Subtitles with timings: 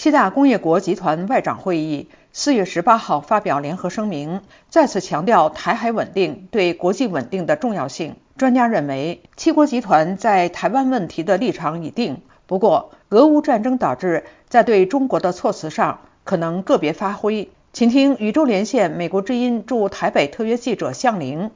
[0.00, 8.16] 七大工业国集团外长会议四月十八号发表联合声明，再次强调台海稳定对国际稳定的重要性。
[8.38, 17.50] 专家认为，七国集团在台湾问题的立场已定，不过俄乌战争导致在对中国的措辞上可能个别发挥。
[17.74, 21.50] 请听宇宙连线美国之音驻台北特约记者向玲。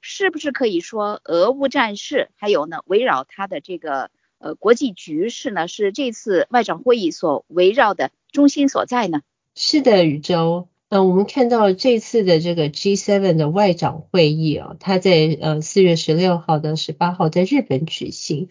[0.00, 4.08] 是不是可以说，俄乌战事还有呢，围绕它的这个？
[4.38, 9.22] 呃，国际局势呢是这次外长会议所围绕的中心所在呢。
[9.54, 10.68] 是的，宇宙。
[10.88, 18.48] 呃，我们看到这次的这个 G7 的外长会议啊，它在呃四月十六号到十八号在日本举行。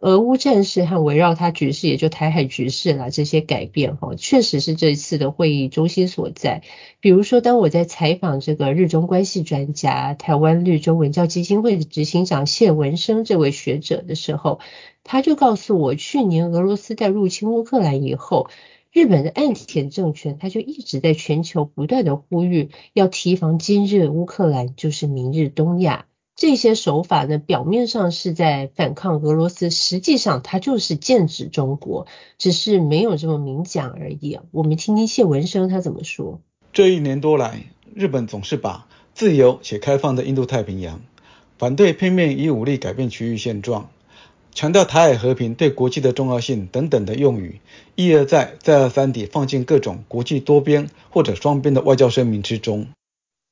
[0.00, 6.62] 俄乌战事和围绕它局势，也就台海局势啦，这些改变哈，确实是这次的会议中心所在。
[7.00, 14.60] 比如说，当我在采访这个日中关系专家、台湾绿洲文教基金会的执行长谢文生这位学者的时候，
[15.10, 18.50] 他就告诉我，去年俄罗斯在入侵乌克兰以后，
[18.92, 26.04] 日本的岸田政权他就一直在全球不断的呼吁，要提防今日乌克兰就是明日东亚。
[26.36, 32.06] 这些手法呢，表面上是在反抗俄罗斯，实际上它就是剑指中国，
[32.36, 34.38] 只是没有这么明讲而已。
[34.50, 36.42] 我们听听谢文生他怎么说。
[36.74, 37.62] 这一年多来，
[37.94, 41.00] 日本总是把自由且开放的印度太平洋、
[41.56, 43.88] 反对片面以武力改变区域现状、
[44.54, 47.60] 强调台海和平对国际的重要性等等的用语，
[47.94, 52.88] 一而再、再而三地放进各种国际多边或者双边的外交声明之中。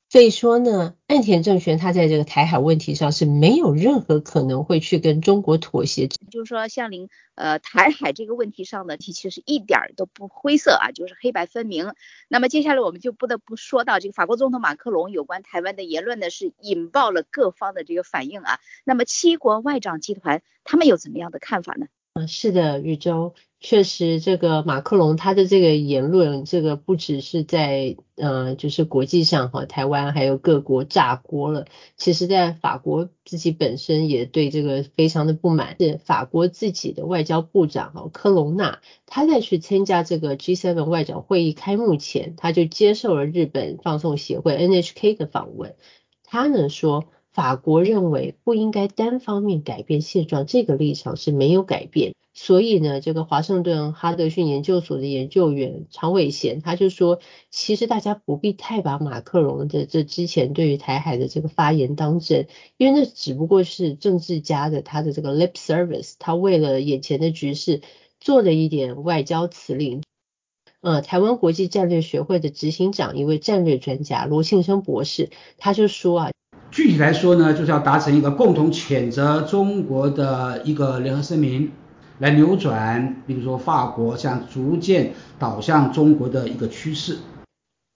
[0.09, 6.07] 所以说呢，岸田政权他在这个台海问题上是没有任何可能会去跟中国妥协。
[6.07, 11.93] 就是说，像您呃台海这个问题上呢，其实是一点儿都不灰色啊，就是黑白分明。
[12.29, 18.59] 那么接下来我们就不得不说到这个法国总统马克龙有关台湾的言论呢，是引爆了各方的这个反应啊。
[18.85, 21.87] 那么七国外长集团他们有怎么样的看法呢？
[22.17, 23.35] 嗯，是的，宇宙。
[23.59, 31.65] 确实，这个马克龙他的这个言论，这个不只是在呃，就是国际上哈，台湾还有各国炸锅了。
[31.95, 35.75] 其实，在法国自己本身也对这个非常的不满。
[35.79, 45.75] 是法国自己的外交部长哈科隆纳，他在去参加这个 G7 外长会议开幕前，他就接受了日本放送协会 NHK 的访问。
[46.23, 47.05] 他呢说，
[47.37, 52.15] 法国认为不应该单方面改变现状，这个立场是没有改变。
[52.33, 57.19] 所以呢，这个华盛顿哈德逊研究所的研究员常伟贤他就说，
[57.51, 62.47] 其实大家不必太把马克龙的这之前对于台海的这个发言当真，
[62.77, 67.81] 因为那只不过是政治家的他的这个 lip service，他为了眼前的局势
[68.19, 70.01] 做了一点外交辞令。
[70.81, 76.31] 呃，台湾国际战略学会的执行长一位战略专家罗庆生博士他就说啊，
[76.71, 81.71] 具体来说呢，就是要达成一个共同谴责中国的一个联合声明。
[82.19, 87.19] 来扭转，比如说法国向逐渐倒向中国的一个趋势。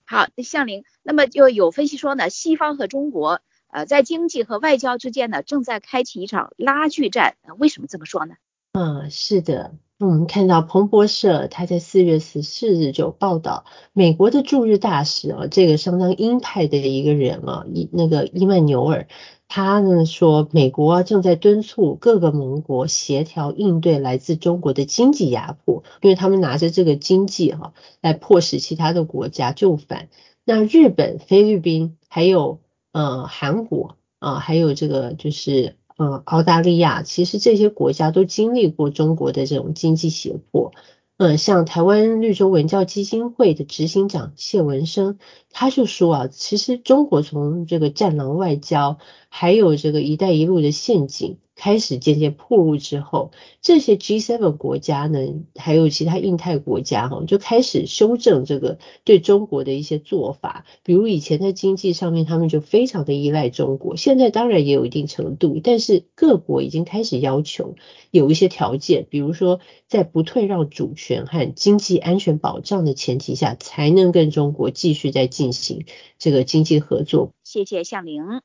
[0.04, 3.40] 好，向林，那么就有分析说呢，西方和中国
[3.72, 7.34] 呃在经济和外交之间呢正在开启一场拉锯战。
[7.58, 8.36] 为什么这么说呢？
[8.74, 9.74] 嗯，是的，
[10.06, 19.06] 我们看到彭博社他在四月十四日就报道，美国的驻日大使啊，这个相当鹰派的一个人啊，伊那个伊曼纽尔。
[19.46, 30.08] 他呢说，美国正在敦促各个盟国协调应对来自中国的经济压迫，因为他们拿着这个经济哈来迫使其他的国家就范。
[30.44, 32.58] 那日本、菲律宾还有
[32.90, 40.72] 呃韩国啊，还有这个就是嗯澳大利亚，其实这些国家都经历过中国的这种经济胁迫。
[41.18, 45.18] 嗯，像台湾绿洲文教基金会的执行长谢文生，
[45.50, 48.98] 他就说啊，其实中国从这个战狼外交，
[49.28, 51.38] 还有这个一带一路的陷阱。
[51.62, 53.30] 开始渐渐破路之后，
[53.60, 55.20] 这些 G7 国家呢，
[55.54, 60.64] 还有其他印太国家哈，就开始修正这个对中国的一些做法。
[60.82, 67.76] 比如以前在经济上面，他们就非常的依赖中国，现在当然也有一定程度，但是各国已经开始要求
[68.10, 75.84] 有一些条件，比如说在不退让主权和经济安全保障的前提下，才能跟中国继续在进行
[76.18, 77.30] 这个经济合作。
[77.44, 78.42] 谢谢向玲。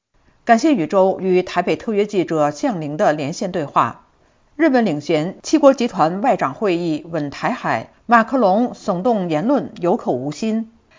[0.47, 4.05] 感谢宇宙与台北特约记者向凌的连线对话。
[4.55, 10.71] 日本领衔七国集团外长会议稳台海，马克龙耸动言论有口无心。